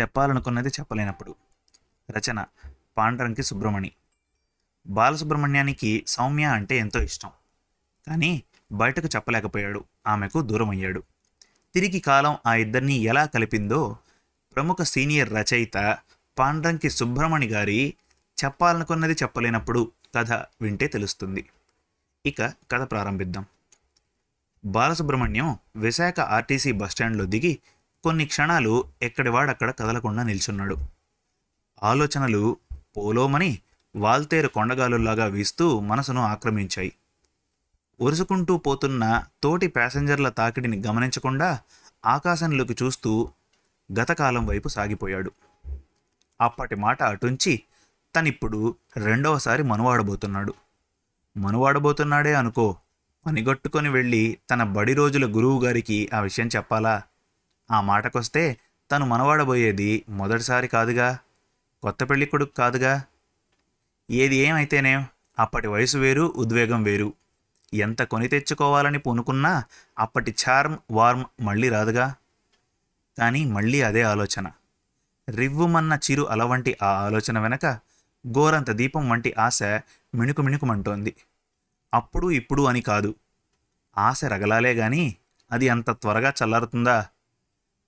చెప్పాలనుకున్నది 0.00 0.68
చెప్పలేనప్పుడు. 0.68 1.34
రచన 2.10 2.44
పాండరంకి 2.96 3.42
సుబ్రమణి 3.42 3.90
బాలసుబ్రహ్మణ్యానికి 4.86 6.04
సౌమ్య 6.06 6.44
అంటే 6.44 6.76
ఎంతో 6.76 7.02
ఇష్టం. 7.02 7.30
కానీ 8.06 8.42
బయటకు 8.72 9.06
చెప్పలేకపోయాడు. 9.06 9.84
ఆమెకు 10.06 10.42
దూరం 10.42 10.70
అయ్యాడు 10.70 11.02
తిరిగి 11.74 12.00
కాలం 12.00 12.36
ఆ 12.46 12.54
ఇద్దరిని 12.54 12.94
ఎలా 12.94 13.26
కలిపిందో 13.26 13.96
ప్రముఖ 14.54 14.82
సీనియర్ 14.82 15.32
రచయిత 15.32 15.98
పాండ్రంకి 16.38 16.90
సుబ్రమణి 16.90 17.46
గారి 17.46 17.94
చెప్పాలనుకున్నది 18.44 19.12
చెప్పలేనప్పుడు 19.12 19.92
కథ 20.14 20.32
వింటే 20.32 20.86
తెలుస్తుంది. 20.86 21.50
ఇక 22.26 22.42
కథ 22.42 22.90
ప్రారంభిద్దాం. 22.90 23.44
బాలసుబ్రహ్మణ్యం 24.64 25.58
విశాఖ 25.76 26.20
ఆర్టీసీ 26.20 26.72
బస్టాండ్లో 26.72 27.24
దిగి 27.24 27.58
కొన్ని 28.06 28.26
క్షణాలు 28.26 28.84
ఎక్కడివాడక్కడ 29.02 29.70
కదలకుండా 29.70 30.22
నిల్చున్నాడు. 30.22 30.76
ఆలోచనలు 31.82 32.56
పోలోమని 32.96 33.58
వాల్తేరు 33.96 34.48
కొండగాలుల్లాగా 34.48 35.24
వీస్తూ 35.24 35.80
మనసును 35.80 36.20
ఆక్రమించాయి. 36.20 36.92
ఉరుసుకుంటూ 38.00 38.58
పోతున్న 38.58 39.24
తోటి 39.42 39.66
ప్యాసింజర్ల 39.66 40.28
తాకిడిని 40.28 40.82
గమనించకుండా 40.86 41.60
ఆకాశంలోకి 42.06 42.76
చూస్తూ 42.82 43.28
గతకాలం 44.00 44.46
వైపు 44.46 44.68
సాగిపోయాడు. 44.68 45.32
అప్పటి 46.40 46.74
మాట 46.74 47.02
అటుంచి 47.02 47.62
తనిప్పుడు 48.16 48.74
రెండవసారి 48.96 49.62
మనువాడబోతున్నాడు. 49.62 50.54
మనువాడబోతున్నాడే 51.36 52.34
అనుకో 52.34 52.76
పనిగట్టుకొని 53.26 53.88
వెళ్ళి 53.88 54.38
తన 54.50 54.62
బడి 54.62 54.94
రోజుల 54.94 55.36
గురువు 55.36 55.64
గారికి 55.64 56.10
ఆ 56.14 56.20
విషయం 56.20 56.48
చెప్పాలా? 56.56 57.02
ఆ 57.70 57.80
మాటకొస్తే 57.80 58.56
తను 58.90 59.06
మనవాడబోయేది 59.06 60.04
మొదటిసారి 60.08 60.68
కాదుగా 60.68 61.18
కొత్త 61.82 62.04
పెళ్ళి 62.04 62.26
కొడుకు 62.26 62.54
కాదుగా. 62.54 63.02
ఏది 64.10 64.36
ఏమైతేనే 64.36 65.06
అప్పటి 65.38 65.68
వయసు 65.68 65.98
వేరు 65.98 66.22
ఉద్వేగం 66.36 66.82
వేరు. 66.82 67.12
ఎంత 67.74 68.02
కొని 68.02 68.28
తెచ్చుకోవాలని 68.28 68.98
పూనుకున్నా 68.98 69.64
అప్పటి 69.98 70.34
చార్మ్ 70.42 70.78
వార్మ్ 70.90 71.24
మళ్ళీ 71.40 71.68
రాదుగా. 71.68 72.14
కానీ 73.18 73.44
మళ్ళీ 73.44 73.82
అదే 73.82 74.02
ఆలోచన. 74.02 74.50
రివ్వుమన్న 75.30 75.98
చిరు 76.10 76.22
అల 76.22 76.42
వంటి 76.42 76.76
ఆ 76.82 76.86
ఆలోచన 76.86 77.38
వెనక 77.38 77.66
గోరంత 78.24 78.70
దీపం 78.70 79.08
వంటి 79.08 79.34
ఆశ 79.38 79.62
మిణుకు 80.14 80.42
మిణుకుమంటోంది. 80.42 81.14
అప్పుడు 81.94 82.30
ఇప్పుడు 82.30 82.62
అని 82.62 82.80
కాదు. 82.80 83.14
ఆశ 83.98 84.24
రగలాలే 84.24 84.74
గాని 84.74 85.16
అది 85.52 85.68
అంత 85.68 85.90
త్వరగా 85.90 86.32
చల్లారుతుందా? 86.42 87.06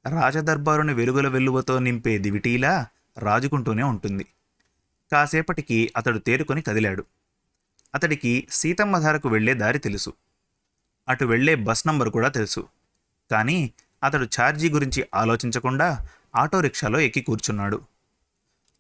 రాజదర్బారుని 0.07 0.95
వెలుగుల 0.95 1.29
వెల్లువతో 1.29 1.79
నింపే 1.79 2.19
దివిటీలా 2.19 2.87
రాజుకుంటూనే 3.19 3.83
ఉంటుంది. 3.83 4.27
కాసేపటికి 5.13 5.93
అతడు 5.97 6.19
తేరుకొని 6.19 6.63
కదిలాడు. 6.63 7.05
అతడికి 7.95 8.47
సీతమ్మ 8.51 8.99
ధారకు 8.99 9.29
వెళ్ళే 9.29 9.55
దారి 9.55 9.79
తెలుసు. 9.79 10.13
అటు 11.09 11.25
వెళ్ళే 11.25 11.55
బస్ 11.55 11.87
నంబర్ 11.87 12.09
కూడా 12.09 12.29
తెలుసు. 12.29 12.69
కానీ 13.31 13.73
అతడు 14.05 14.25
ఛార్జీ 14.25 14.71
గురించి 14.71 15.07
ఆలోచించకుండా 15.15 16.09
ఆటో 16.37 16.61
రిక్షాలో 16.61 17.01
ఎక్కి 17.01 17.21
కూర్చున్నాడు. 17.21 17.81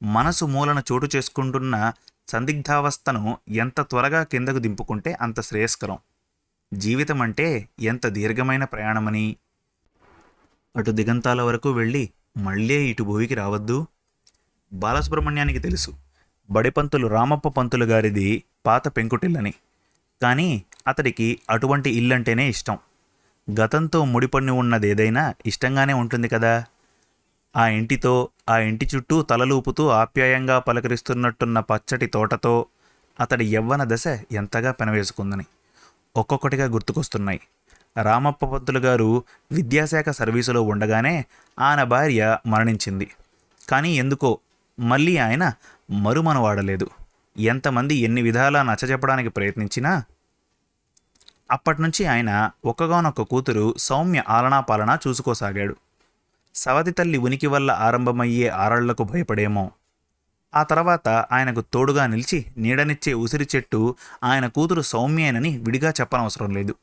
మనసు 0.02 0.44
మూలన 0.44 0.82
చోటు 0.92 1.08
చేసుకుంటున్న 1.16 1.92
సందిగ్ధావస్థను 2.28 3.38
ఎంత 3.48 3.80
త్వరగా 3.80 4.22
కిందకు 4.22 4.58
దింపుకుంటే 4.58 5.12
అంత 5.12 5.40
శ్రేయస్కరం. 5.40 5.98
జీవితం 6.74 7.22
అంటే 7.22 7.68
ఎంత 7.80 8.06
దీర్ఘమైన 8.06 8.64
ప్రయాణమని 8.64 9.36
అటు 10.76 10.90
దిగంతాల 10.90 11.42
వరకు 11.42 11.70
వెళ్ళి 11.70 12.10
మళ్ళీ 12.36 12.90
ఇటు 12.90 13.02
భూమికి 13.02 13.34
రావద్దు? 13.34 13.86
బాలసుబ్రహ్మణ్యానికి 14.72 15.58
తెలుసు. 15.58 15.94
బడిపంతులు 16.50 17.06
రామప్ప 17.06 17.48
పంతులు 17.48 17.84
గారిది 17.84 18.42
పాత 18.66 18.88
పెంకుటిల్లని. 18.88 19.54
కానీ 20.22 20.62
అతడికి 20.86 21.38
అటువంటి 21.50 21.90
ఇల్లంటేనే 21.90 22.48
ఇష్టం. 22.48 22.78
గతంతో 23.60 24.04
ముడిపడి 24.04 24.50
ఉన్నదేదైనా 24.50 25.34
ఇష్టంగానే 25.46 25.92
ఉంటుంది 25.92 26.28
కదా? 26.28 26.64
ఆ 27.56 27.66
ఇంటితో 27.68 28.28
ఆ 28.48 28.58
ఇంటి 28.58 28.88
చుట్టూ 28.96 29.22
తలలూపుతూ 29.22 29.88
ఆప్యాయంగా 29.88 30.58
పలకరిస్తున్నట్టున్న 30.58 31.60
పచ్చటి 31.60 32.06
తోటతో 32.06 32.66
అతడి 33.20 33.54
యవ్వన 33.54 33.94
దశ 33.94 34.04
ఎంతగా 34.32 34.72
పెనవేసుకుందని 34.72 35.44
ఒక్కొక్కటిగా 36.16 36.66
గుర్తుకొస్తున్నాయి. 36.66 37.40
రామప్ప 38.02 38.46
పంతులు 38.46 38.78
గారు 38.78 39.24
విద్యాశాఖ 39.52 40.08
సర్వీసులో 40.08 40.62
ఉండగానే 40.62 41.24
ఆయన 41.60 41.82
భార్య 41.82 42.38
మరణించింది. 42.46 43.10
కానీ 43.70 43.96
ఎందుకో 43.96 44.38
మళ్ళీ 44.80 45.16
ఆయన 45.16 45.52
మరుమనవాడలేదు. 45.90 46.90
ఎంతమంది 47.38 47.94
ఎన్ని 47.94 48.22
విధాలా 48.22 48.62
నచ్చజెప్పడానికి 48.62 49.28
ప్రయత్నించినా 49.28 50.02
అప్పటినుంచి 51.50 52.06
ఆయన 52.06 52.50
ఒక్కగానొక్క 52.64 53.22
కూతురు 53.22 53.74
సౌమ్య 53.78 54.22
ఆలనా 54.28 54.60
పాలనా 54.60 54.98
చూసుకోసాగాడు. 55.08 55.76
సవతి 56.54 56.90
తల్లి 56.90 57.18
ఉనికి 57.18 57.46
వల్ల 57.46 57.70
ఆరంభమయ్యే 57.70 58.48
ఆరళ్ళకు 58.48 59.04
భయపడేమో. 59.04 59.70
ఆ 60.54 60.62
తర్వాత 60.62 61.08
ఆయనకు 61.08 61.60
తోడుగా 61.60 62.06
నిలిచి 62.06 62.44
నీడనిచ్చే 62.56 63.14
ఉసిరి 63.14 63.48
చెట్టు 63.56 63.96
ఆయన 64.24 64.46
కూతురు 64.46 64.80
సౌమ్యేనని 64.80 65.58
విడిగా 65.58 65.90
చెప్పనవసరం 66.00 66.50
లేదు. 66.50 66.74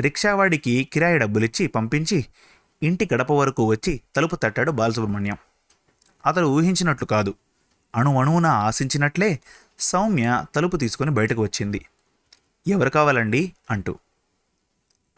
రిక్షావాడికి 0.00 0.88
కిరాయి 0.92 1.18
డబ్బులిచ్చి 1.18 1.66
పంపించి 1.66 2.26
ఇంటి 2.82 3.08
గడప 3.14 3.32
వరకు 3.32 3.64
వచ్చి 3.64 4.00
తలుపు 4.16 4.36
తట్టాడు 4.36 4.70
బాలసుబ్రహ్మణ్యం. 4.70 5.36
అతడు 6.26 6.46
ఊహించినట్లు 6.46 7.06
కాదు. 7.06 7.34
అణు 7.96 8.20
అణువున 8.20 8.46
ఆశించినట్లే 8.46 9.40
సౌమ్య 9.78 10.44
తలుపు 10.54 10.76
తీసుకుని 10.76 11.10
బయటకు 11.10 11.42
వచ్చింది. 11.42 11.86
ఎవరు 12.66 12.90
కావాలండి? 12.90 13.52
అంటూ. 13.70 13.98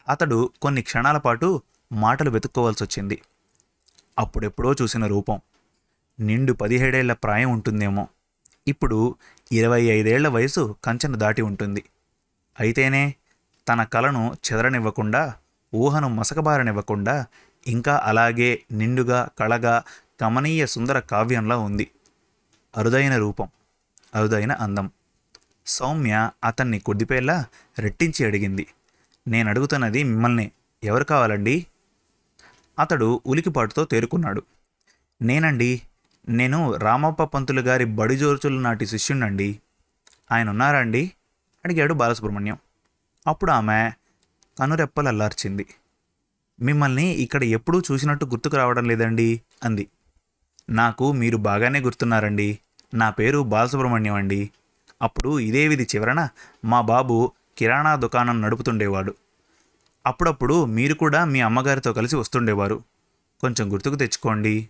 అతడు 0.09 0.49
కొన్ని 0.61 0.81
క్షణాల 0.81 1.17
పాటు 1.17 1.61
మాటలు 1.91 2.29
వెతుక్కోవాల్సి 2.29 2.83
వచ్చింది. 2.83 3.21
అప్పుడెప్పుడో 4.19 4.73
చూసిన 4.73 5.07
రూపం. 5.07 5.41
నిండు 6.19 6.53
పదిహేడేళ్ళ 6.53 7.13
ప్రాయం 7.13 7.49
ఉంటుందేమో. 7.49 8.07
ఇప్పుడు 8.67 9.15
ఇరవై 9.51 9.81
ఐదేళ్ళ 9.81 10.27
వయసు 10.27 10.75
కంచెను 10.83 11.17
దాటి 11.17 11.41
ఉంటుంది. 11.41 11.83
అయితేనే 12.59 13.15
తన 13.67 13.83
కలను 13.83 14.37
చెదరనివ్వకుండా 14.51 15.33
ఊహను 15.75 16.09
మసకబారనివ్వకుండా 16.09 17.25
ఇంకా 17.67 18.01
అలాగే 18.03 18.63
నిండుగా 18.71 19.29
కళగా 19.39 19.83
కమనీయ 20.21 20.65
సుందర 20.65 20.99
కావ్యంలా 20.99 21.57
ఉంది. 21.57 21.91
అరుదైన 22.77 23.17
రూపం 23.17 23.47
అరుదైన 24.15 24.51
అందం. 24.51 24.91
సౌమ్య 25.67 26.29
అతన్ని 26.43 26.79
కొద్దిపేలా 26.79 27.45
రెట్టించి 27.79 28.25
అడిగింది. 28.25 28.67
నేను 29.27 29.49
అడుగుతున్నది 29.49 30.03
మిమ్మల్ని 30.03 30.51
ఎవరు 30.83 31.03
కావాలండి? 31.03 31.65
అతడు 32.79 33.21
ఉలికిపాటుతో 33.25 33.85
తేరుకున్నాడు. 33.85 34.43
నేనండి 35.21 35.81
నేను 36.29 36.75
రామప్ప 36.75 37.23
పంతులు 37.23 37.61
గారి 37.61 37.85
బడిజోర్చుల 37.85 38.53
నాటి 38.53 38.85
శిష్యుణ్ణండి. 38.85 39.59
ఆయన 40.31 40.49
ఉన్నారా 40.49 40.79
అండి? 40.79 41.11
అడిగాడు 41.65 41.93
బాలసుబ్రహ్మణ్యం. 41.93 42.57
అప్పుడు 43.27 43.51
ఆమె 43.51 43.91
కనురెప్పలు 44.59 45.07
అల్లార్చింది 45.07 45.65
మిమ్మల్ని 46.61 47.03
ఇక్కడ 47.03 47.43
ఎప్పుడూ 47.43 47.81
చూసినట్టు 47.91 48.25
గుర్తుకు 48.25 48.57
రావడం 48.57 48.85
లేదండి 48.85 49.41
అంది. 49.63 49.87
నాకు 50.69 51.11
మీరు 51.11 51.37
బాగానే 51.37 51.79
గుర్తున్నారండి. 51.79 52.59
నా 52.93 53.09
పేరు 53.09 53.39
బాలసుబ్రహ్మణ్యం 53.43 54.13
అండి. 54.13 54.49
అప్పుడు 55.01 55.39
ఇదే 55.39 55.67
విధి 55.67 55.83
చివరన 55.83 56.29
మా 56.65 56.81
బాబు 56.81 57.31
కిరాణా 57.57 57.95
దుకాణం 57.95 58.41
నడుపుతుండేవాడు. 58.41 59.15
అప్పుడప్పుడు 60.05 60.65
మీరు 60.65 60.93
కూడా 60.93 61.25
మీ 61.25 61.41
అమ్మగారితో 61.41 61.93
కలిసి 61.93 62.15
వస్తుండేవారు. 62.15 62.83
కొంచెం 63.41 63.73
గుర్తుకు 63.73 63.95
తెచ్చుకోండి. 63.95 64.69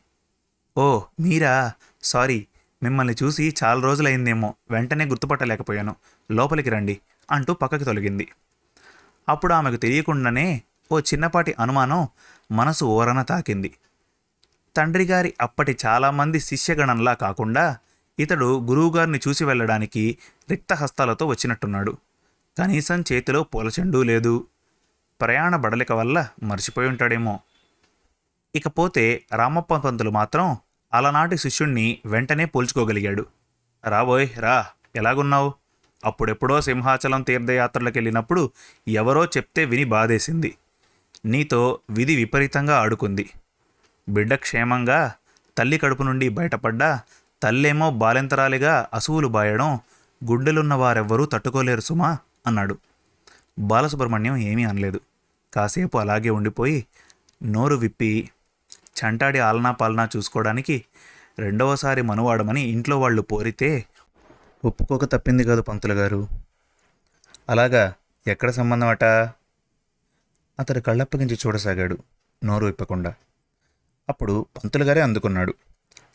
ఓ 0.77 1.01
మీరా? 1.19 1.71
సారీ. 2.03 2.47
మిమ్మల్ని 2.83 3.15
చూసి 3.23 3.55
చాలా 3.63 3.81
రోజులైందేమో. 3.81 4.55
వెంటనే 4.71 5.05
గుర్తుపట్టలేకపోయాను. 5.05 5.95
లోపలికి 6.31 6.69
రండి. 6.69 6.99
అంటూ 7.31 7.53
పక్కకి 7.53 7.83
తొలగింది. 7.83 8.27
అప్పుడు 9.29 9.53
ఆమెకు 9.53 9.75
తెలియకుండానే 9.75 10.61
ఓ 10.91 10.99
చిన్నపాటి 10.99 11.55
అనుమానం 11.59 12.07
మనసు 12.51 12.85
ఓరన 12.85 13.21
తాకింది. 13.21 13.75
తండ్రి 14.77 15.05
గారి 15.05 15.33
అప్పటి 15.41 15.77
చాలామంది 15.85 16.39
శిష్యగణంలా 16.39 17.13
కాకుండా 17.13 17.77
ఇతడు 18.19 18.59
గురువుగారిని 18.59 19.19
చూసి 19.27 19.45
వెళ్ళడానికి 19.45 20.17
రిక్తహస్తాలతో 20.49 21.27
వచ్చినట్టున్నాడు. 21.27 21.97
కనీసం 22.57 23.03
చేతిలో 23.13 23.43
పూలచెండు 23.43 24.03
లేదు. 24.03 24.47
ప్రయాణ 25.21 25.55
బడలిక 25.55 25.91
వల్ల 25.91 26.27
మర్చిపోయి 26.43 26.89
ఉంటాడేమో. 26.89 27.39
ఇకపోతే 28.55 29.25
రామప్ప 29.35 29.75
పంతులు 29.75 30.09
మాత్రం 30.09 30.57
అలనాటి 30.93 31.37
శిష్యుణ్ణి 31.37 31.99
వెంటనే 32.05 32.45
పోల్చుకోగలిగాడు. 32.45 33.25
రాబోయ్ 33.85 34.29
రా. 34.37 34.65
ఎలాగున్నావు? 34.95 35.60
అప్పుడెప్పుడో 36.05 36.61
సింహాచలం 36.61 37.21
తీర్థయాత్రలకు 37.21 37.97
వెళ్ళినప్పుడు 37.97 38.51
ఎవరో 38.87 39.25
చెప్తే 39.25 39.65
విని 39.65 39.83
బాధేసింది. 39.83 40.57
నీతో 41.25 41.79
విధి 41.89 42.15
విపరీతంగా 42.15 42.77
ఆడుకుంది. 42.77 43.29
బిడ్డ 44.09 44.33
క్షేమంగా 44.33 45.13
తల్లి 45.57 45.77
కడుపు 45.77 46.03
నుండి 46.03 46.29
బయటపడ్డా 46.29 47.01
తల్లేమో 47.43 47.91
బాలెంతరాలిగా 47.91 48.87
అసువులు 48.93 49.27
బాయడం 49.27 49.79
గుడ్డెలున్న 50.25 50.73
వారెవ్వరూ 50.73 51.25
తట్టుకోలేరు 51.25 51.81
సుమా 51.81 52.17
అన్నాడు. 52.47 52.77
బాలసుబ్రహ్మణ్యం 53.59 54.37
ఏమీ 54.37 54.63
అనలేదు. 54.63 54.99
కాసేపు 55.53 55.97
అలాగే 55.97 56.29
ఉండిపోయి 56.29 56.85
నోరు 57.43 57.75
విప్పి 57.75 58.29
చంటాడి 58.99 59.39
ఆలనా 59.39 59.71
పాలనా 59.71 60.09
చూసుకోవడానికి 60.17 60.83
రెండవసారి 61.39 62.01
మనువాడమని 62.01 62.61
ఇంట్లో 62.61 62.99
వాళ్ళు 62.99 63.21
పోరితే 63.21 63.85
ఒప్పుకోక 64.65 65.05
తప్పింది 65.05 65.43
కాదు 65.43 65.61
పంతులు 65.61 65.93
గారు. 65.93 66.27
అలాగా 67.49 67.93
ఎక్కడ 68.27 68.49
సంబంధం 68.49 68.87
అట 68.87 69.03
అతడు 70.59 70.79
కళ్ళప్పగించి 70.79 71.37
చూడసాగాడు 71.47 71.97
నోరు 72.43 72.65
విప్పకుండా. 72.65 73.13
అప్పుడు 74.09 74.45
పంతులు 74.57 74.83
గారే 74.83 75.01
అందుకున్నాడు. 75.01 75.53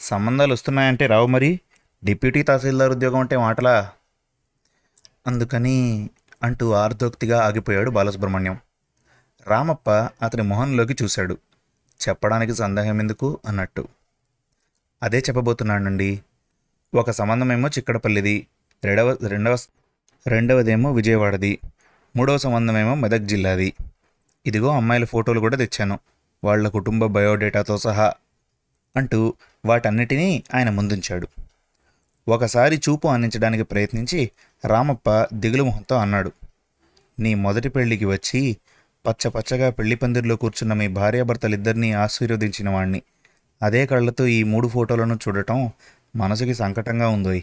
సంబంధాలు 0.01 0.53
వస్తున్నాయంటే 0.53 1.07
రావు 1.07 1.27
మరి 1.27 1.61
డిప్యూటీ 2.05 2.43
తహసీల్దార్ 2.43 2.91
ఉద్యోగం 2.91 3.19
అంటే 3.19 3.37
మాటలా? 3.37 3.93
అందుకని 5.27 6.11
అంటూ 6.43 6.73
ఆర్ధోక్తిగా 6.73 7.41
ఆగిపోయాడు 7.41 7.91
బాలసుబ్రహ్మణ్యం. 7.91 8.59
రామప్ప 9.47 9.91
అతని 9.91 10.43
మొహంలోకి 10.43 10.97
చూశాడు. 11.03 11.39
చెప్పడానికి 12.09 12.55
సందేహం 12.55 13.01
ఎందుకు? 13.01 13.39
అన్నట్టు. 13.47 13.89
అదే 15.03 15.19
చెప్పబోతున్నానండి 15.19 16.21
ఒక 16.97 17.11
సంబంధమేమో 17.11 17.69
చిక్కడపల్లిది 17.69 18.47
రెండవ 18.85 19.19
రెండవ 19.27 19.57
రెండవదేమో 20.27 20.93
విజయవాడది 20.93 21.59
మూడవ 22.17 22.37
సంబంధమేమో 22.39 22.95
మెదక్ 22.95 23.23
జిల్లాది. 23.23 23.73
ఇదిగో 24.47 24.77
అమ్మాయిల 24.77 25.05
ఫోటోలు 25.05 25.41
కూడా 25.41 25.57
తెచ్చాను. 25.57 25.99
వాళ్ళ 26.45 26.69
కుటుంబ 26.69 27.05
బయోడేటాతో 27.07 27.79
సహా 27.79 28.13
అంటూ 28.97 29.35
వాటన్నిటినీ 29.67 30.43
ఆయన 30.55 30.71
ముందుంచాడు. 30.71 31.29
ఒకసారి 32.29 32.77
చూపు 32.77 33.09
అందించడానికి 33.09 33.63
ప్రయత్నించి 33.63 34.31
రామప్ప 34.67 35.27
దిగులు 35.35 35.63
మొహంతో 35.63 35.97
అన్నాడు 35.97 36.33
నీ 37.21 37.35
మొదటి 37.35 37.69
పెళ్ళికి 37.69 38.05
వచ్చి 38.05 38.57
పచ్చ 39.07 39.29
పచ్చగా 39.29 39.71
పెళ్ళి 39.71 39.97
పందిరిలో 39.97 40.37
కూర్చున్న 40.37 40.73
మీ 40.73 40.89
భార్యాభర్తలిద్దరినీ 40.89 41.93
ఆశీర్వదించిన 41.93 42.69
వాణ్ణి. 42.71 43.03
అదే 43.63 43.87
కళ్ళతో 43.87 44.27
ఈ 44.27 44.43
మూడు 44.43 44.69
ఫోటోలను 44.69 45.19
చూడటం 45.29 45.71
మనసుకి 46.17 46.55
సంకటంగా 46.55 47.09
ఉందోయ్ 47.09 47.43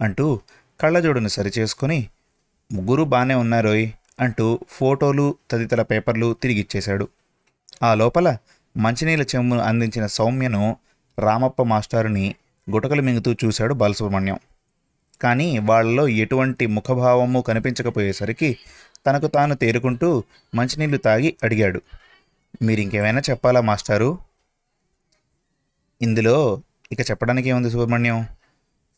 అంటూ 0.00 0.40
కళ్ళజోడును 0.80 1.28
సరిచేసుకొని 1.28 2.08
ముగ్గురు 2.72 3.04
బాగానే 3.04 3.34
ఉన్నారోయ్ 3.34 3.90
అంటూ 4.20 4.58
ఫోటోలు 4.68 5.34
తదితర 5.50 5.82
పేపర్లు 5.82 6.34
తిరిగిచ్చేశాడు. 6.34 7.08
ఆ 7.82 7.94
లోపల 7.94 8.36
మంచినీళ్ళ 8.76 9.26
చెమ్మును 9.36 9.60
అందించిన 9.60 10.06
సౌమ్యను 10.06 10.76
రామప్ప 11.18 11.62
మాస్టారుని 11.62 12.34
గుటకలు 12.70 13.02
మింగుతూ 13.02 13.32
చూశాడు 13.32 13.74
బాలసుబ్రహ్మణ్యం. 13.74 14.38
కానీ 15.22 15.58
వాళ్ళలో 15.58 16.08
ఎటువంటి 16.08 16.66
ముఖభావము 16.66 17.40
కనిపించకపోయేసరికి 17.40 18.58
తనకు 19.06 19.26
తాను 19.26 19.54
తేరుకుంటూ 19.54 20.24
మంచినీళ్ళు 20.54 20.96
తాగి 20.96 21.36
అడిగాడు. 21.42 21.82
మీరింకేమైనా 22.62 23.20
చెప్పాలా 23.30 23.60
మాస్టారు? 23.60 24.18
ఇందులో 26.02 26.62
ఇక 26.92 27.00
చెప్పడానికి 27.00 27.48
ఏముంది 27.48 27.70
సుబ్రహ్మణ్యం? 27.70 28.26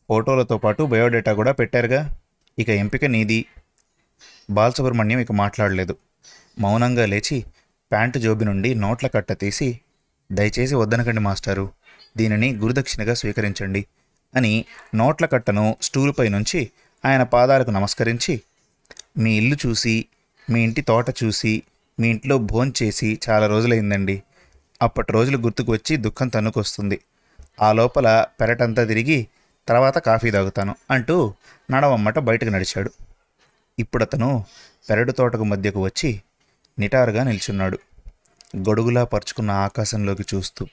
ఫోటోలతో 0.08 0.58
పాటు 0.58 0.82
బయోడేటా 0.82 1.32
కూడా 1.32 1.52
పెట్టారుగా. 1.52 2.18
ఇక 2.58 2.68
ఎంపిక 2.68 3.04
నీది. 3.04 3.44
బాలసుబ్రహ్మణ్యం 4.50 5.18
ఇక 5.18 5.32
మాట్లాడలేదు. 5.32 5.96
మౌనంగా 6.58 7.06
లేచి 7.06 7.44
ప్యాంటు 7.92 8.18
జోబి 8.18 8.44
నుండి 8.44 8.74
నోట్ల 8.74 9.06
కట్ట 9.06 9.32
తీసి 9.32 9.80
దయచేసి 10.32 10.74
వద్దనకండి 10.74 11.20
మాస్టారు. 11.20 11.72
దీనిని 12.16 12.56
గురుదక్షిణగా 12.56 13.14
స్వీకరించండి 13.14 13.86
అని 14.36 14.64
నోట్ల 14.94 15.26
కట్టను 15.26 15.76
స్టూలుపై 15.82 16.28
నుంచి 16.28 16.70
ఆయన 17.04 17.22
పాదాలకు 17.22 17.70
నమస్కరించి 17.70 18.40
మీ 19.18 19.36
ఇల్లు 19.36 19.56
చూసి 19.66 20.06
మీ 20.50 20.64
ఇంటి 20.64 20.82
తోట 20.82 21.10
చూసి 21.10 21.62
మీ 22.00 22.08
ఇంట్లో 22.08 22.38
భోంచేసి 22.38 23.18
చాలా 23.28 23.46
రోజులైందండి. 23.46 24.22
అప్పటి 24.82 25.12
రోజులు 25.12 25.38
గుర్తుకు 25.38 25.72
వచ్చి 25.72 25.96
దుఃఖం 25.96 26.28
తన్నుకొస్తుంది. 26.28 27.00
ఆ 27.60 27.72
లోపల 27.72 28.26
పెరటంతా 28.40 28.84
తిరిగి 28.84 29.28
తర్వాత 29.68 29.98
కాఫీ 29.98 30.30
తాగుతాను 30.30 30.74
అంటూ 30.90 31.34
నడవమ్మట 31.70 32.18
బయటకు 32.18 32.48
నడిచాడు. 32.48 32.90
ఇప్పుడతను 33.78 34.44
పెరడు 34.90 35.12
తోటకు 35.12 35.44
మధ్యకు 35.44 35.84
వచ్చి 35.84 36.22
నిటారుగా 36.78 37.24
నిల్చున్నాడు. 37.24 37.78
గొడుగులా 38.56 39.04
పరుచుకున్న 39.04 39.50
ఆకాశంలోకి 39.50 40.24
చూస్తూ 40.34 40.66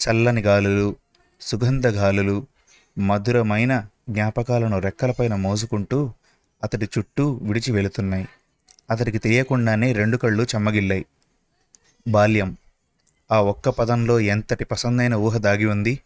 చల్లని 0.00 0.40
గాలులు 0.40 0.96
సుగంధ 1.40 1.86
గాలులు 1.86 2.46
మధురమైన 2.98 3.86
జ్ఞాపకాలను 4.10 4.78
రెక్కలపైన 4.78 5.34
మోసుకుంటూ 5.34 6.12
అతడి 6.62 6.88
చుట్టూ 6.98 7.40
విడిచి 7.42 7.72
వెళుతున్నాయి. 7.72 8.28
అతడికి 8.90 9.18
తెలియకుండానే 9.18 9.92
రెండు 9.92 10.16
కళ్ళు 10.16 10.42
చెమ్మగిల్లాయి. 10.42 11.06
బాల్యం 12.08 12.56
ఆ 13.30 13.40
ఒక్క 13.40 13.68
పదంలో 13.68 14.20
ఎంతటి 14.20 14.64
పసందైన 14.64 15.14
ఊహ 15.14 15.36
దాగి 15.36 15.64
ఉంది? 15.64 16.00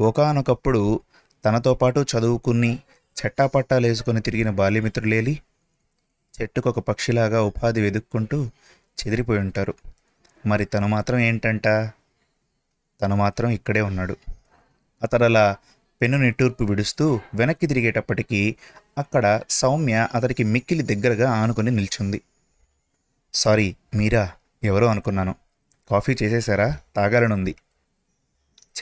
ఒకనొకప్పుడు 0.00 1.00
తనతో 1.44 1.74
పాటు 1.74 2.06
చదువుకుని 2.16 2.78
చెట్టాపట్టాలేసుకొని 3.16 4.20
తిరిగిన 4.20 4.50
బాల్యమిత్రులేలి 4.50 5.40
చెట్టుకొక 6.40 6.78
పక్షిలాగా 6.78 7.42
ఉపాధి 7.42 7.80
వెతుక్కుంటూ 7.80 8.44
చెదిరిపోయి 8.98 9.40
ఉంటారు. 9.40 9.74
మరి 10.46 10.64
తను 10.64 10.88
మాత్రం 10.88 11.18
ఏంటంట? 11.18 11.68
తను 13.02 13.16
మాత్రం 13.16 13.50
ఇక్కడే 13.50 13.80
ఉన్నాడు. 13.80 14.16
అతడలా 15.02 15.56
పెన్ను 16.00 16.18
నిట్టూర్పు 16.18 16.64
విడుస్తూ 16.64 17.20
వెనక్కి 17.34 17.66
తిరిగేటప్పటికీ 17.66 18.56
అక్కడ 18.98 19.40
సౌమ్య 19.50 20.08
అతడికి 20.14 20.44
మిక్కిలి 20.44 20.82
దగ్గరగా 20.82 21.30
ఆనుకుని 21.30 21.70
నిల్చుంది. 21.70 22.22
సారీ 23.34 23.76
మీరా 23.94 24.30
ఎవరో 24.64 24.86
అనుకున్నాను. 24.86 25.34
కాఫీ 25.88 26.16
చేసేసారా? 26.22 26.78
తాగాలనుంది. 26.96 27.54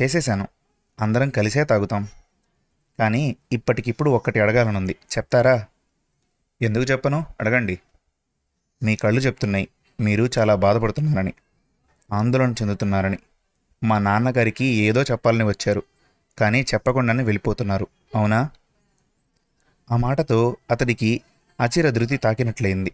చేసేశాను. 0.03 0.49
అందరం 1.01 1.31
కలిసే 1.31 1.65
తాగుతాం. 1.65 2.09
కానీ 2.99 3.37
ఇప్పటికిప్పుడు 3.53 4.11
ఒక్కటి 4.11 4.41
అడగాలనుంది. 4.41 4.97
చెప్తారా? 5.19 5.67
ఎందుకు 6.63 6.85
చెప్పను? 6.85 7.27
అడగండి. 7.41 7.81
మీ 8.83 8.97
కళ్ళు 8.97 9.21
చెప్తున్నాయి. 9.21 9.69
మీరు 10.01 10.31
చాలా 10.39 10.55
బాధపడుతున్నారని. 10.55 11.33
ఆందోళన 12.13 12.53
చెందుతున్నారని. 12.53 13.19
మా 13.85 13.99
నాన్నగారికి 13.99 14.65
ఏదో 14.65 15.03
చెప్పాలని 15.03 15.45
వచ్చారు. 15.45 15.83
కానీ 16.39 16.63
చెప్పకుండానే 16.75 17.25
వెళ్ళిపోతున్నారు. 17.25 17.87
అవునా? 18.15 18.51
ఆ 19.91 19.97
మాటతో 19.97 20.57
అతడికి 20.71 21.21
అచిర 21.61 21.91
ధృతి 21.91 22.17
తాకినట్లయింది. 22.17 22.93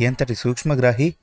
ఎంతటి 0.00 0.34
సూక్ష్మగ్రాహి? 0.34 1.14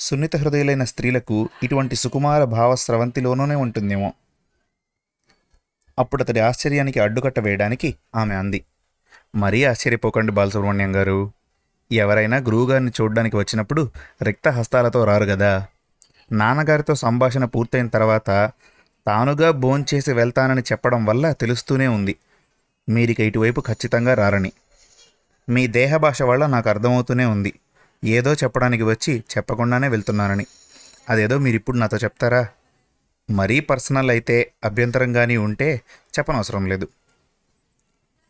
సున్నిత 0.00 0.36
హృదయులైన 0.36 0.84
స్త్రీలకు 0.84 1.48
ఇటువంటి 1.62 1.96
సుకుమార 1.96 2.44
భావ 2.44 2.74
స్రవంతిలోనూనే 2.74 3.54
ఉంటుందేమో. 3.54 4.12
అప్పుడు 5.98 6.22
అతడి 6.22 6.40
ఆశ్చర్యానికి 6.40 7.00
అడ్డుకట్ట 7.00 7.40
వేయడానికి 7.40 7.94
ఆమె 8.14 8.34
అంది. 8.34 8.64
మరీ 9.34 9.64
ఆశ్చర్యపోకండి 9.64 10.32
బాలసుబ్రహ్మణ్యం 10.32 10.96
గారు. 10.96 11.32
ఎవరైనా 11.92 12.36
గురువుగారిని 12.36 12.90
చూడడానికి 13.00 13.36
వచ్చినప్పుడు 13.36 13.90
రిక్త 14.22 14.48
హస్తాలతో 14.48 15.04
రారు 15.04 15.24
కదా 15.24 15.66
నాన్నగారితో 16.32 16.94
సంభాషణ 16.94 17.44
పూర్తయిన 17.44 17.88
తర్వాత 17.88 18.52
తానుగా 19.06 19.50
భోంచేసి 19.50 20.12
వెళ్తానని 20.12 20.60
చెప్పడం 20.60 21.04
వల్ల 21.04 21.32
తెలుస్తూనే 21.32 21.86
ఉంది. 21.86 22.16
మీరిక 22.88 23.20
ఇటువైపు 23.20 23.60
ఖచ్చితంగా 23.60 24.14
రారని. 24.14 24.52
మీ 25.48 25.66
దేహ 25.66 25.96
భాష 25.96 26.22
వల్ల 26.22 26.46
నాకు 26.46 26.68
అర్థమవుతూనే 26.68 27.24
ఉంది. 27.24 27.52
ఏదో 28.04 28.34
చెప్పడానికి 28.34 28.82
వచ్చి 28.82 29.24
చెప్పకుండానే 29.36 29.88
వెళ్తున్నానని. 29.88 30.46
అదేదో 31.08 31.38
మీరిప్పుడు 31.38 31.76
నాతో 31.76 31.96
చెప్తారా? 31.96 32.48
మరీ 33.30 33.60
పర్సనల్ 33.60 34.10
అయితే 34.10 34.52
అభ్యంతరంగాని 34.64 35.36
ఉంటే 35.36 35.82
చెప్పనవసరం 36.18 36.66
లేదు. 36.66 36.88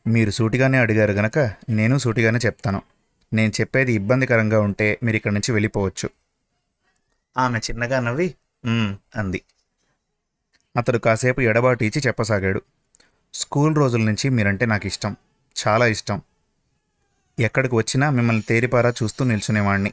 మీరు 0.06 0.30
సూటిగానే 0.30 0.78
అడిగారు 0.78 1.12
గనక 1.12 1.38
నేను 1.70 1.98
సూటిగానే 1.98 2.38
చెప్తాను. 2.38 2.82
నేను 3.32 3.52
చెప్పేది 3.60 3.92
ఇబ్బందికరంగా 3.92 4.60
ఉంటే 4.60 4.98
మీరు 5.02 5.16
ఇక్కడి 5.16 5.34
నుంచి 5.34 5.52
వెళ్ళిపోవచ్చు. 5.52 6.10
ఆమె 7.36 7.58
చిన్నగా 7.58 8.00
నవ్వి 8.00 8.34
అంది. 9.16 9.42
అతడు 10.76 10.98
కాసేపు 10.98 11.40
ఎడబాటు 11.40 11.84
ఇచ్చి 11.84 12.02
చెప్పసాగాడు. 12.06 12.62
స్కూల్ 13.34 13.76
రోజుల 13.76 14.00
నుంచి 14.00 14.28
మీరంటే 14.28 14.66
నాకు 14.66 14.86
ఇష్టం 14.86 15.16
చాలా 15.56 15.86
ఇష్టం. 15.86 16.22
ఎక్కడికి 17.38 17.74
వచ్చినా 17.74 18.10
మిమ్మల్ని 18.10 18.42
తేరిపారా 18.42 18.92
చూస్తూ 19.02 19.24
నిల్చునేవాణ్ణి. 19.24 19.92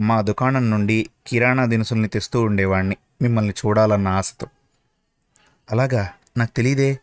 మా 0.00 0.20
దుకాణం 0.20 0.70
నుండి 0.70 1.10
కిరాణా 1.26 1.64
దినుసుల్ని 1.64 2.08
తెస్తూ 2.08 2.42
ఉండేవాణ్ణి 2.42 2.96
మిమ్మల్ని 3.22 3.54
చూడాలన్న 3.66 4.08
ఆశతో. 4.08 4.46
అలాగా? 5.72 6.10
నాకు 6.36 6.50
తెలియదే 6.56 6.98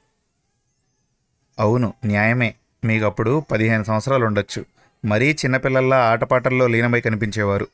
అవును 1.59 1.93
న్యాయమే. 2.05 2.55
మీకు 2.83 3.05
అప్పుడు 3.05 3.43
పదిహేను 3.51 3.83
సంవత్సరాలు 3.83 4.25
ఉండొచ్చు. 4.25 4.65
మరీ 5.05 5.31
చిన్నపిల్లల్లా 5.33 6.11
ఆటపాటల్లో 6.11 6.67
లీనమై 6.67 7.01
కనిపించేవారు. 7.01 7.67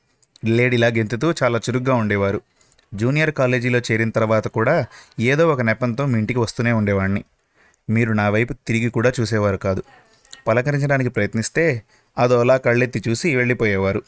లేడీలా 0.45 0.87
గెంతుతూ 0.87 1.33
చాలా 1.43 1.59
చురుగ్గా 1.69 1.95
ఉండేవారు. 1.95 2.41
జూనియర్ 2.93 3.31
కాలేజీలో 3.31 3.79
చేరిన 3.79 4.09
తర్వాత 4.09 4.47
కూడా 4.47 4.85
ఏదో 5.19 5.49
ఒక 5.49 5.61
నెపంతో 5.61 6.05
మీ 6.05 6.19
ఇంటికి 6.19 6.39
వస్తూనే 6.39 6.71
ఉండేవాడిని 6.71 7.23
మీరు 7.89 8.13
నా 8.13 8.29
వైపు 8.29 8.53
తిరిగి 8.53 8.89
కూడా 8.89 9.13
చూసేవారు 9.19 9.57
కాదు. 9.57 9.83
పలకరించడానికి 10.47 11.09
ప్రయత్నిస్తే 11.09 11.83
అదోలా 12.17 12.57
కళ్ళెత్తి 12.57 13.03
చూసి 13.09 13.35
వెళ్ళిపోయేవారు. 13.35 14.01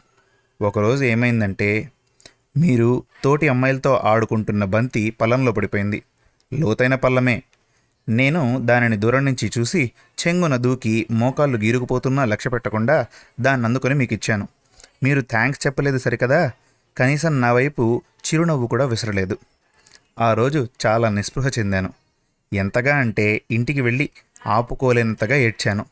ఒకరోజు 0.62 1.04
ఏమైందంటే 1.04 1.92
మీరు 2.58 3.04
తోటి 3.24 3.48
అమ్మాయిలతో 3.48 3.94
ఆడుకుంటున్న 4.04 4.64
బంతి 4.64 5.10
పల్లంలో 5.10 5.52
పడిపోయింది. 5.52 6.04
లోతైన 6.54 6.96
పల్లమే 6.96 7.44
నేను 8.10 8.62
దానిని 8.66 8.98
దూరం 8.98 9.26
నుంచి 9.26 9.52
చూసి 9.60 9.92
చెంగున 10.28 10.56
దూకి 10.56 11.08
మోకాళ్ళు 11.12 11.58
గీరుకుపోతున్నా 11.58 12.26
లక్ష్య 12.26 12.50
పెట్టకుండా 12.50 13.06
దాన్ని 13.40 13.66
అందుకొని 13.68 13.96
మీకు 13.96 14.14
ఇచ్చాను. 14.14 14.48
మీరు 15.04 15.22
థ్యాంక్స్ 15.22 15.68
చెప్పలేదు 15.68 15.98
సరికదా? 15.98 16.52
కనీసం 16.98 17.42
నా 17.42 17.54
వైపు 17.54 18.02
చిరునవ్వు 18.26 18.68
కూడా 18.68 18.86
విసరలేదు. 18.86 19.38
ఆ 20.20 20.34
రోజు 20.34 20.68
చాలా 20.86 21.10
నిస్పృహ 21.10 21.48
చెందాను. 21.48 21.94
ఎంతగా 22.54 22.96
అంటే 22.96 23.42
ఇంటికి 23.52 23.82
వెళ్ళి 23.82 24.10
ఆపుకోలేనంతగా 24.48 25.36
ఏడ్చాను. 25.36 25.86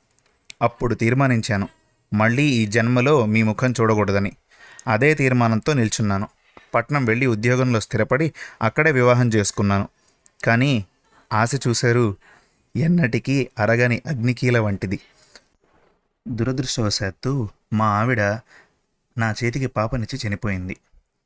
అప్పుడు 0.62 0.96
తీర్మానించాను. 0.96 1.68
మళ్ళీ 2.14 2.44
ఈ 2.44 2.66
జన్మలో 2.66 3.26
మీ 3.26 3.44
ముఖం 3.44 3.72
చూడకూడదని. 3.72 4.32
అదే 4.88 5.14
తీర్మానంతో 5.14 5.74
నిల్చున్నాను. 5.74 6.28
పట్నం 6.74 7.06
వెళ్ళి 7.06 7.26
ఉద్యోగంలో 7.26 7.80
స్థిరపడి 7.80 8.34
అక్కడే 8.62 8.92
వివాహం 8.92 9.30
చేసుకున్నాను. 9.30 9.88
కానీ 10.46 10.86
ఆశ 11.34 11.52
చూశారు 11.68 12.18
ఎన్నటికీ 12.76 13.50
అరగని 13.60 14.02
అగ్నికీల 14.08 14.60
వంటిది. 14.60 15.00
దురదృష్టవశాత్తు 16.28 17.50
మా 17.74 17.86
ఆవిడ 17.86 18.22
నా 19.18 19.34
చేతికి 19.44 19.68
పాపనిచ్చి 19.68 20.20
చనిపోయింది. 20.28 20.78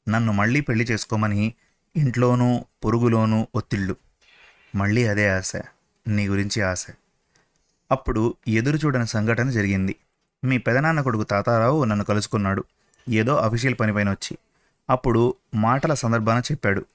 నన్ను 0.09 0.33
మళ్ళీ 0.33 0.61
పెళ్ళి 0.61 0.85
చేసుకోమని 0.85 1.53
ఇంట్లోనూ 1.95 2.65
పొరుగులోనూ 2.83 3.47
ఒత్తిళ్ళు. 3.55 3.95
మళ్ళీ 4.75 5.07
అదే 5.07 5.29
ఆశ 5.29 5.51
నీ 6.07 6.27
గురించి 6.27 6.61
ఆశ. 6.61 6.85
అప్పుడు 7.91 8.35
ఎదురు 8.47 8.77
చూడని 8.77 9.07
సంఘటన 9.07 9.49
జరిగింది. 9.49 9.95
మీ 10.43 10.57
పెదనాన్న 10.57 11.01
కొడుకు 11.01 11.23
తాతారావు 11.23 11.83
నన్ను 11.83 12.05
కలుసుకున్నాడు. 12.05 12.63
ఏదో 13.09 13.35
అఫీషియల్ 13.35 13.75
పనిపైన 13.79 14.09
వచ్చి. 14.09 14.37
అప్పుడు 14.89 15.35
మాటల 15.55 15.93
సందర్భాన 15.93 16.39
చెప్పాడు. 16.39 16.85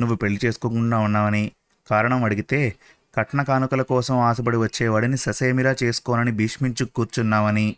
నువ్వు 0.00 0.16
పెళ్ళి 0.16 0.40
చేసుకోకుండా 0.44 0.98
ఉన్నావని 0.98 1.52
కారణం 1.90 2.24
అడిగితే 2.24 2.74
కట్న 3.14 3.42
కానుకల 3.42 3.82
కోసం 3.82 4.18
ఆశపడి 4.18 4.56
వచ్చేవాడిని 4.56 5.16
ససేమిరా 5.16 5.76
చేసుకోనని 5.82 6.32
భీష్మించు 6.32 6.86
కూర్చున్నావని 6.86 7.76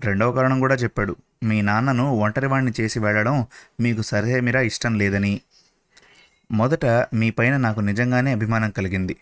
రెండవ 0.00 0.32
కారణం 0.32 0.60
కూడా 0.60 0.74
చెప్పాడు. 0.74 1.16
మీ 1.42 1.60
నాన్నను 1.60 2.14
ఒంటరివాణ్ణి 2.14 2.72
చేసి 2.80 2.98
వెళ్ళడం 2.98 3.46
మీకు 3.80 4.02
ససేమిరా 4.02 4.60
ఇష్టం 4.60 4.98
లేదని. 4.98 5.40
మొదట 6.50 6.86
మీ 7.14 7.30
పైన 7.30 7.56
నాకు 7.56 7.80
నిజంగానే 7.80 8.32
అభిమానం 8.32 8.70
కలిగింది. 8.70 9.16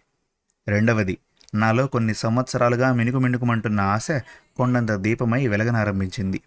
రెండవది 0.69 1.19
నాలో 1.55 1.87
కొన్ని 1.87 2.15
సంవత్సరాలుగా 2.15 2.93
మిణుకుమిణుకుమంటున్న 2.93 3.81
ఆశ 3.81 4.11
కొండంత 4.57 4.93
దీపమై 4.93 5.47
వెలగనారంభించింది. 5.47 6.41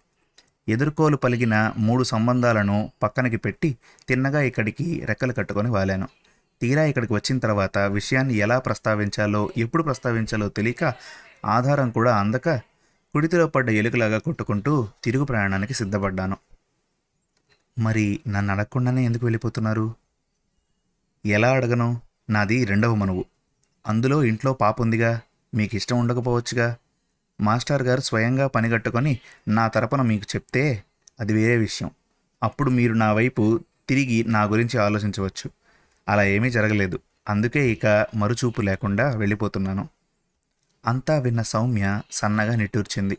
ఎదుర్కోలు 0.68 1.16
పలిగిన 1.16 1.72
మూడు 1.76 2.04
సంబంధాలను 2.04 2.92
పక్కనకి 3.02 3.36
పెట్టి 3.36 3.76
తిన్నగా 4.08 4.40
ఇక్కడికి 4.40 5.02
రెక్కలు 5.04 5.32
కట్టుకొని 5.32 5.70
వాలాను. 5.70 6.08
తీరా 6.62 6.84
ఇక్కడికి 6.84 7.12
వచ్చిన 7.12 7.38
తర్వాత 7.38 7.78
విషయాన్ని 7.78 8.34
ఎలా 8.34 8.58
ప్రస్తావించాలో 8.58 9.50
ఎప్పుడు 9.56 9.82
ప్రస్తావించాలో 9.82 10.48
తెలియక 10.48 10.94
ఆధారం 11.44 11.90
కూడా 11.90 12.16
అందక 12.16 12.56
కుడితిలో 13.14 13.46
పడ్డ 13.46 13.70
ఎలుకలాగా 13.70 14.18
కొట్టుకుంటూ 14.18 14.88
తిరుగు 15.04 15.24
ప్రయాణానికి 15.24 15.74
సిద్ధపడ్డాను. 15.74 16.36
మరి 17.78 18.20
నన్ను 18.28 18.54
అడగకుండానే 18.54 19.04
ఎందుకు 19.04 19.26
వెళ్ళిపోతున్నారు? 19.26 19.94
ఎలా 21.26 21.50
అడగను? 21.50 22.00
నాది 22.30 22.64
రెండవ 22.64 22.94
మనువు. 22.94 23.33
అందులో 23.86 24.24
ఇంట్లో 24.24 24.52
పాప 24.52 24.80
ఉందిగా 24.80 25.20
మీకు 25.54 25.76
ఇష్టం 25.76 25.98
ఉండకపోవచ్చుగా. 25.98 26.76
మాస్టర్ 27.40 27.82
గారు 27.82 28.00
స్వయంగా 28.00 28.46
పనిగట్టుకొని 28.46 29.20
నా 29.48 29.68
తరపున 29.68 30.02
మీకు 30.02 30.24
చెప్తే 30.36 30.84
అది 31.20 31.32
వేరే 31.32 31.56
విషయం. 31.56 31.90
అప్పుడు 32.42 32.70
మీరు 32.70 32.94
నా 32.94 33.12
వైపు 33.12 33.60
తిరిగి 33.88 34.24
నా 34.24 34.42
గురించి 34.42 34.78
ఆలోచించవచ్చు. 34.78 35.50
అలా 36.08 36.22
ఏమీ 36.22 36.50
జరగలేదు. 36.50 36.98
అందుకే 37.28 37.70
ఇక 37.70 38.06
మరుచూపు 38.16 38.62
లేకుండా 38.62 39.16
వెళ్ళిపోతున్నాను. 39.16 39.88
అంతా 40.86 41.18
విన్న 41.18 41.42
సౌమ్య 41.42 42.02
సన్నగా 42.12 42.54
నిట్టూర్చింది. 42.54 43.18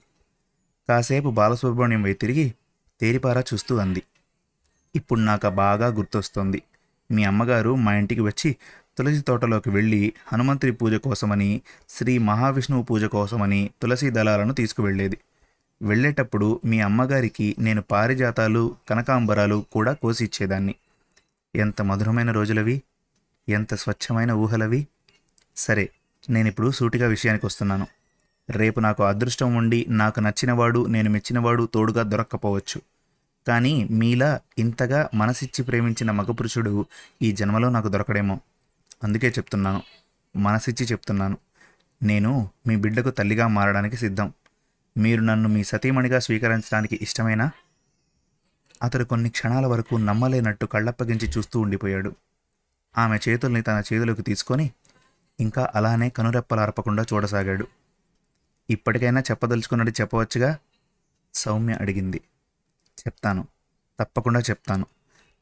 కాసేపు 0.89 1.29
బాలసుబ్రహ్మణ్యం 1.29 2.03
వైపు 2.03 2.19
తిరిగి 2.19 2.53
తేరిపారా 3.01 3.43
చూస్తూ 3.53 3.75
అంది. 3.77 4.03
ఇప్పుడు 4.95 5.19
నాకు 5.19 5.49
బాగా 5.49 5.87
గుర్తొస్తుంది. 5.87 6.61
మీ 7.11 7.23
అమ్మగారు 7.23 7.75
మా 7.75 7.95
ఇంటికి 7.95 8.21
వచ్చి 8.21 8.55
తులసి 8.97 9.21
తోటలోకి 9.21 9.69
వెళ్ళి 9.69 10.13
హనుమంతుడి 10.33 10.71
పూజ 10.71 10.95
కోసమని 10.95 11.61
శ్రీ 11.89 12.17
మహావిష్ణువు 12.17 12.83
పూజ 12.83 13.05
కోసమని 13.05 13.69
తులసి 13.81 14.09
దళాలను 14.09 14.53
తీసుకువెళ్ళేది. 14.53 15.17
వెళ్ళేటప్పుడు 15.81 16.61
మీ 16.65 16.79
అమ్మగారికి 16.79 17.55
నేను 17.59 17.81
పారిజాతాలు 17.81 18.75
కనకాంబరాలు 18.89 19.65
కూడా 19.71 19.93
కోసి 19.93 20.25
ఇచ్చేదాన్ని 20.25 20.75
ఎంత 21.55 21.81
మధురమైన 21.81 22.31
రోజులవి 22.31 22.81
ఎంత 23.49 23.73
స్వచ్ఛమైన 23.73 24.31
ఊహలవి. 24.31 24.87
సరే 25.55 25.89
నేనిప్పుడు 26.29 26.71
సూటిగా 26.71 27.07
విషయానికి 27.07 27.45
వస్తున్నాను. 27.45 27.87
రేపు 28.49 28.79
నాకు 28.79 29.03
అదృష్టం 29.03 29.55
ఉండి 29.55 29.85
నాకు 29.89 30.19
నచ్చినవాడు 30.19 30.85
నేను 30.85 31.09
మెచ్చినవాడు 31.09 31.69
తోడుగా 31.73 32.03
దొరక్కపోవచ్చు. 32.03 32.81
కానీ 33.47 33.87
మీలా 33.91 34.39
ఇంతగా 34.57 35.09
మనసిచ్చి 35.13 35.63
ప్రేమించిన 35.63 36.11
మగపురుషుడు 36.11 36.85
ఈ 37.21 37.31
జన్మలో 37.31 37.69
నాకు 37.69 37.87
దొరకడేమో. 37.87 38.39
అందుకే 39.05 39.27
చెప్తున్నాను. 39.27 39.83
మనసిచ్చి 40.35 40.85
చెప్తున్నాను. 40.85 41.37
నేను 42.03 42.49
మీ 42.67 42.75
బిడ్డకు 42.75 43.09
తల్లిగా 43.09 43.47
మారడానికి 43.47 43.97
సిద్ధం. 43.97 44.33
మీరు 44.97 45.21
నన్ను 45.21 45.49
మీ 45.49 45.63
సతీమణిగా 45.63 46.19
స్వీకరించడానికి 46.19 46.99
ఇష్టమేనా? 47.01 47.51
అతడు 48.83 49.03
కొన్ని 49.03 49.29
క్షణాల 49.29 49.65
వరకు 49.65 49.95
నమ్మలేనట్టు 49.95 50.65
కళ్ళప్పగించి 50.65 51.29
చూస్తూ 51.29 51.59
ఉండిపోయాడు. 51.59 52.15
ఆమె 52.97 53.19
చేతుల్ని 53.29 53.61
తన 53.61 53.83
చేతులకు 53.93 54.21
తీసుకొని 54.21 54.71
ఇంకా 55.39 55.71
అలానే 55.75 56.09
కనురెప్పలార్పకుండా 56.09 57.03
చూడసాగాడు. 57.03 57.67
ఇప్పటికైనా 58.69 59.21
చెప్పదలుచుకున్నది 59.21 59.91
చెప్పవచ్చుగా? 60.01 60.57
సౌమ్య 61.33 61.73
అడిగింది. 61.73 62.21
చెప్తాను. 62.99 63.47
తప్పకుండా 63.99 64.39
చెప్తాను. 64.39 64.85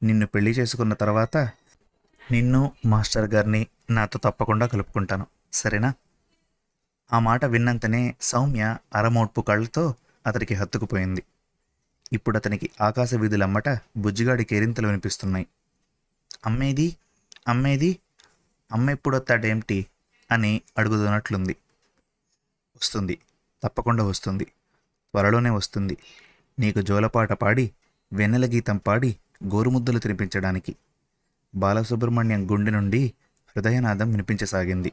నిన్ను 0.03 0.27
పెళ్ళి 0.27 0.51
చేసుకున్న 0.51 0.93
తర్వాత 0.93 1.50
నిన్ను 2.32 2.72
మాస్టర్ 2.86 3.34
గారిని 3.34 3.68
నాతో 3.89 4.20
తప్పకుండా 4.24 4.65
కలుపుకుంటాను. 4.65 5.27
సరేనా? 5.53 5.94
ఆ 7.13 7.20
మాట 7.20 7.46
విన్నంతనే 7.46 8.15
సౌమ్య 8.22 8.77
అరమోడ్పు 8.96 9.42
కళ్ళతో 9.42 9.96
అతడికి 10.27 10.53
హత్తుకుపోయింది. 10.53 11.24
ఇప్పుడు 12.13 12.38
అతనికి 12.38 12.70
ఆకాశ 12.82 13.13
వీధులమ్మట 13.13 13.70
బుజ్జిగాడి 13.98 14.46
కేరింతలు 14.46 14.88
వినిపిస్తున్నాయి. 14.88 15.48
అమ్మేది? 16.46 16.98
అమ్మేది? 17.48 18.00
అమ్మ 18.72 18.89
ఎప్పుడొత్తాడేమిటి 18.89 19.86
అని 20.32 20.62
అడుగుతున్నట్లుంది. 20.77 21.56
వస్తుంది. 22.75 23.20
తప్పకుండా 23.63 24.03
వస్తుంది. 24.03 24.46
త్వరలోనే 24.46 25.50
వస్తుంది. 25.50 25.98
నీకు 26.60 26.82
జోలపాట 26.82 27.34
పాడి 27.34 27.72
వెన్నెల 28.13 28.46
గీతం 28.46 28.77
పాడి 28.77 29.18
గోరుముద్దలు 29.44 30.00
తినిపించడానికి. 30.00 30.75
బాలసుబ్రహ్మణ్యం 31.55 32.51
గుండె 32.51 32.72
నుండి 32.72 33.13
హృదయనాదం 33.48 34.12
వినిపించసాగింది. 34.12 34.91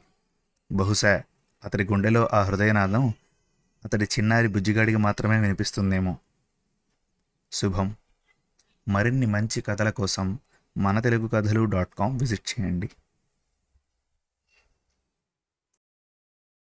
బహుశా 0.71 1.23
అతడి 1.63 1.83
గుండెలో 1.83 2.29
ఆ 2.33 2.41
హృదయనాదం 2.41 3.13
అతడి 3.85 4.05
చిన్నారి 4.05 4.47
బుజ్జిగాడికి 4.47 4.97
మాత్రమే 4.97 5.39
వినిపిస్తుందేమో. 5.39 6.17
శుభం. 7.51 7.95
మరిన్ని 8.87 9.25
మంచి 9.25 9.61
కథల 9.61 9.89
కోసం 9.89 10.39
మన 10.77 10.99
తెలుగు 10.99 11.27
కథలు 11.27 11.65
డాట్ 11.65 11.89
కామ్ 11.99 12.19
విజిట్ 12.19 12.59
చేయండి. 12.59 12.89